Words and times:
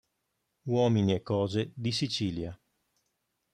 Uomini 0.63 1.13
e 1.13 1.21
cose 1.21 1.73
di 1.75 1.91
Sicilia". 1.91 2.59